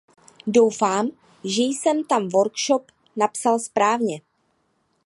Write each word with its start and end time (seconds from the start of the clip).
Doufám, 0.47 1.07
že 1.43 1.63
jsem 1.63 2.03
tam 2.03 2.29
workshop 2.29 2.91
napsal 3.17 3.59
správně. 3.59 4.21